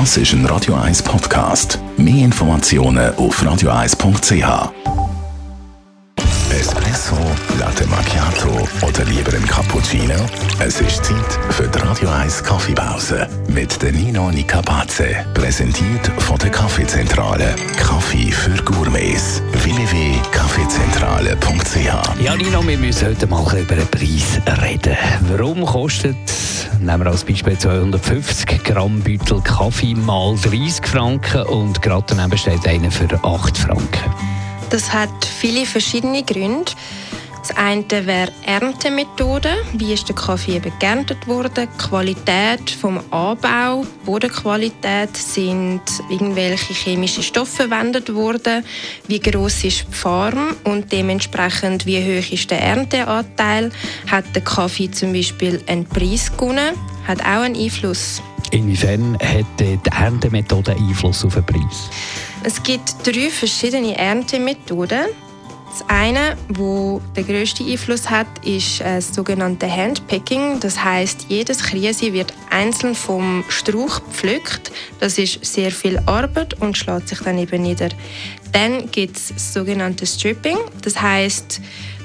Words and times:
Das 0.00 0.16
ist 0.16 0.32
ein 0.32 0.44
Radio 0.46 0.74
1 0.74 1.04
Podcast. 1.04 1.78
Mehr 1.96 2.24
Informationen 2.24 3.14
auf 3.14 3.40
radio1.ch. 3.40 4.72
Espresso, 6.50 7.14
Latte 7.60 7.86
Macchiato 7.86 8.66
oder 8.84 9.04
lieber 9.04 9.32
ein 9.34 9.46
Cappuccino? 9.46 10.16
Es 10.58 10.80
ist 10.80 11.04
Zeit 11.04 11.38
für 11.50 11.68
die 11.68 11.78
Radio 11.78 12.08
1 12.08 12.42
Kaffeepause 12.42 13.28
mit 13.46 13.80
der 13.82 13.92
Nino 13.92 14.32
Nicapace. 14.32 15.14
Präsentiert 15.32 16.10
von 16.18 16.38
der 16.38 16.50
Kaffeezentrale. 16.50 17.54
Kaffee 17.76 18.32
für 18.32 18.60
Gourmets. 18.64 19.42
www.kaffeezentrale.ch 19.62 22.20
Ja, 22.20 22.34
Nino, 22.34 22.66
wir 22.66 22.78
müssen 22.78 23.10
heute 23.10 23.28
mal 23.28 23.44
über 23.56 23.76
den 23.76 23.86
Preis 23.86 24.40
reden. 24.60 24.96
Warum 25.28 25.64
kostet, 25.64 26.16
nehmen 26.84 27.04
wir 27.04 27.10
als 27.10 27.24
Beispiel 27.24 27.58
250 27.58 28.62
Gramm 28.62 29.00
Beutel 29.00 29.40
Kaffee 29.40 29.94
mal 29.94 30.36
30 30.36 30.86
Franken 30.86 31.42
und 31.44 31.80
gerade 31.80 32.04
daneben 32.08 32.36
steht 32.36 32.66
einer 32.66 32.90
für 32.90 33.08
8 33.22 33.56
Franken? 33.56 34.14
Das 34.70 34.92
hat 34.92 35.24
viele 35.24 35.64
verschiedene 35.64 36.22
Gründe. 36.22 36.72
Das 37.46 37.54
eine 37.58 37.84
wäre 38.06 38.32
Erntemethode. 38.46 39.50
Wie 39.74 39.92
ist 39.92 40.08
der 40.08 40.16
Kaffee 40.16 40.56
eben 40.56 40.72
geerntet 40.78 41.26
worden? 41.26 41.68
Die 41.70 41.88
Qualität 41.88 42.70
vom 42.70 42.98
Anbau, 43.10 43.84
Bodenqualität, 44.06 45.14
sind 45.14 45.82
irgendwelche 46.08 46.72
chemische 46.72 47.22
Stoffe 47.22 47.68
verwendet 47.68 48.14
worden? 48.14 48.64
Wie 49.08 49.20
groß 49.20 49.64
ist 49.64 49.86
die 49.88 49.92
Farm 49.92 50.56
und 50.64 50.90
dementsprechend 50.90 51.84
wie 51.84 51.98
hoch 51.98 52.32
ist 52.32 52.50
der 52.50 52.62
Ernteanteil? 52.62 53.70
Hat 54.10 54.24
der 54.34 54.42
Kaffee 54.42 54.90
zum 54.90 55.12
Beispiel 55.12 55.62
einen 55.66 55.84
Preis 55.84 56.34
gewonnen? 56.34 56.74
Hat 57.06 57.20
auch 57.20 57.42
einen 57.42 57.56
Einfluss. 57.56 58.22
Inwiefern 58.52 59.18
hat 59.20 59.44
die 59.60 59.78
Erntemethode 59.90 60.72
Einfluss 60.72 61.22
auf 61.26 61.34
den 61.34 61.44
Preis? 61.44 61.90
Es 62.42 62.62
gibt 62.62 62.94
drei 63.06 63.28
verschiedene 63.28 63.98
Erntemethoden. 63.98 65.08
Das 65.76 65.88
eine, 65.88 66.36
wo 66.50 67.02
der 67.16 67.24
größte 67.24 67.64
Einfluss 67.64 68.08
hat, 68.08 68.28
ist 68.46 68.80
äh, 68.80 68.94
das 68.94 69.12
sogenannte 69.12 69.68
Handpicking. 69.68 70.60
Das 70.60 70.84
heißt, 70.84 71.26
jedes 71.28 71.64
Krise 71.64 72.12
wird 72.12 72.32
einzeln 72.48 72.94
vom 72.94 73.42
Strauch 73.48 74.00
gepflückt. 74.04 74.70
Das 75.00 75.18
ist 75.18 75.44
sehr 75.44 75.72
viel 75.72 76.00
Arbeit 76.06 76.54
und 76.60 76.78
schlägt 76.78 77.08
sich 77.08 77.18
dann 77.22 77.38
eben 77.38 77.62
nieder. 77.62 77.88
Dann 78.52 78.88
gibt 78.92 79.16
es 79.16 79.28
das 79.34 79.52
sogenannte 79.52 80.06
Stripping. 80.06 80.58
Das 80.82 81.02
heißt, 81.02 81.60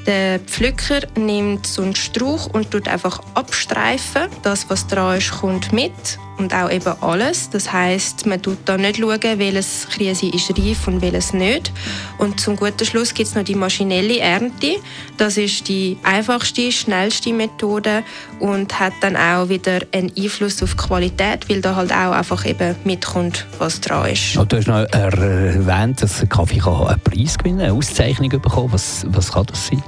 der 0.07 0.39
Pflücker 0.39 1.01
nimmt 1.15 1.67
so 1.67 1.83
einen 1.83 1.95
Strauch 1.95 2.47
und 2.47 2.71
tut 2.71 2.87
einfach 2.87 3.21
abstreifen. 3.35 4.29
Das, 4.41 4.67
was 4.71 4.87
dran 4.87 5.19
ist, 5.19 5.29
kommt 5.29 5.71
mit 5.73 5.93
und 6.39 6.53
auch 6.53 6.71
eben 6.71 6.93
alles. 7.01 7.49
Das 7.49 7.71
heißt, 7.71 8.25
man 8.25 8.41
tut 8.41 8.57
da 8.65 8.77
nicht 8.77 8.97
schauen, 8.97 9.19
welches 9.21 9.87
Krise 9.89 10.27
ist 10.27 10.57
reif 10.57 10.87
und 10.87 11.01
welches 11.01 11.33
nicht. 11.33 11.71
Und 12.17 12.39
zum 12.39 12.55
guten 12.55 12.85
Schluss 12.85 13.13
gibt 13.13 13.29
es 13.29 13.35
noch 13.35 13.43
die 13.43 13.55
maschinelle 13.55 14.19
Ernte. 14.19 14.77
Das 15.17 15.37
ist 15.37 15.67
die 15.67 15.97
einfachste, 16.03 16.71
schnellste 16.71 17.33
Methode 17.33 18.03
und 18.39 18.79
hat 18.79 18.93
dann 19.01 19.15
auch 19.15 19.49
wieder 19.49 19.79
einen 19.91 20.11
Einfluss 20.17 20.63
auf 20.63 20.71
die 20.71 20.77
Qualität, 20.77 21.49
weil 21.49 21.61
da 21.61 21.75
halt 21.75 21.91
auch 21.91 22.11
einfach 22.11 22.45
eben 22.45 22.75
mitkommt, 22.85 23.45
was 23.57 23.81
dran 23.81 24.09
ist. 24.09 24.37
Und 24.37 24.51
du 24.51 24.57
hast 24.57 24.67
noch 24.67 24.85
erwähnt, 24.91 26.01
dass 26.01 26.21
ein 26.21 26.29
Kaffee 26.29 26.61
einen 26.61 26.99
Preis 27.01 27.37
gewinnen 27.37 27.59
kann, 27.59 27.67
eine 27.67 27.73
Auszeichnung 27.73 28.29
bekommen. 28.29 28.71
Was, 28.71 29.05
was 29.09 29.31
kann 29.31 29.45
das 29.45 29.67
sein? 29.67 29.83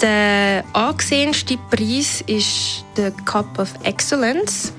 Der 0.00 0.64
angesehenste 0.72 1.56
Preis 1.70 2.22
ist 2.26 2.84
der 2.96 3.12
Cup 3.24 3.58
of 3.58 3.72
Excellence. 3.84 4.72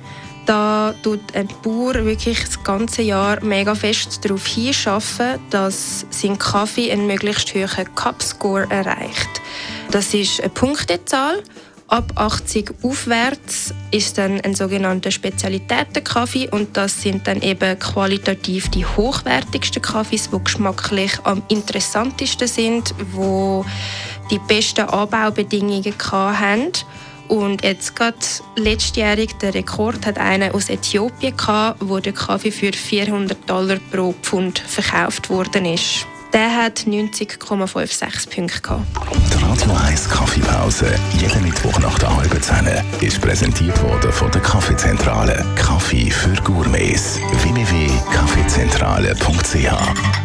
Da 0.46 0.94
tut 1.02 1.36
ein 1.36 1.48
Bauer 1.64 2.06
wirklich 2.06 2.44
das 2.44 2.64
ganze 2.64 3.02
Jahr 3.02 3.44
mega 3.44 3.74
fest 3.74 4.24
darauf 4.24 4.46
hinschaffen, 4.46 5.40
dass 5.50 6.06
sein 6.12 6.38
Kaffee 6.38 6.92
einen 6.92 7.08
möglichst 7.08 7.54
hohen 7.56 7.96
Cup-Score 7.96 8.68
erreicht. 8.70 9.42
Das 9.92 10.14
ist 10.14 10.40
eine 10.40 10.50
Punktezahl. 10.50 11.42
Ab 11.88 12.14
80 12.16 12.74
aufwärts 12.82 13.72
ist 13.92 14.18
dann 14.18 14.42
ein 14.42 14.56
sogenannter 14.56 15.12
Spezialitätenkaffee 15.12 16.50
und 16.50 16.76
das 16.76 17.00
sind 17.00 17.28
dann 17.28 17.42
eben 17.44 17.78
qualitativ 17.78 18.70
die 18.70 18.86
hochwertigsten 18.86 19.84
Kaffees, 19.84 20.32
die 20.32 20.44
geschmacklich 20.44 21.12
am 21.24 21.44
interessantesten 21.48 22.48
sind, 22.48 22.96
wo 23.12 23.66
die 24.32 24.40
besten 24.40 24.90
Anbaubedingungen 24.90 25.94
haben. 26.12 26.72
Und 27.28 27.64
jetzt 27.64 27.96
gerade 27.96 28.18
letztjährig 28.56 29.34
der 29.42 29.54
Rekord 29.54 30.06
hat 30.06 30.18
einer 30.18 30.54
aus 30.54 30.70
Äthiopien 30.70 31.36
gehabt, 31.36 31.80
wo 31.82 32.00
der 32.00 32.14
Kaffee 32.14 32.52
für 32.52 32.74
400 32.74 33.50
Dollar 33.50 33.78
pro 33.92 34.14
Pfund 34.22 34.60
verkauft 34.60 35.30
worden 35.30 35.66
ist. 35.66 36.06
Der 36.34 36.56
hat 36.56 36.80
90,56 36.80 38.30
Punkte 38.30 38.62
gehabt. 38.62 38.86
Die 39.34 39.42
Radio 39.42 39.72
1 39.88 40.10
Kaffeepause, 40.10 40.94
jeden 41.18 41.44
Mittwoch 41.44 41.80
nach 41.80 41.98
der 41.98 42.14
halben 42.14 42.42
Zehn, 42.42 42.68
ist 43.00 43.22
präsentiert 43.22 43.82
worden 43.82 44.12
von 44.12 44.30
der 44.32 44.42
Kaffeezentrale. 44.42 45.46
Kaffee 45.56 46.12
für 46.12 46.36
Gourmets. 46.44 47.20
www.kaffeezentrale.ch 47.42 50.25